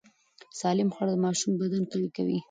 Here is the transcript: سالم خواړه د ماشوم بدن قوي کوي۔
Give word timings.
سالم 0.59 0.89
خواړه 0.93 1.11
د 1.13 1.17
ماشوم 1.25 1.51
بدن 1.61 1.83
قوي 1.91 2.09
کوي۔ 2.17 2.37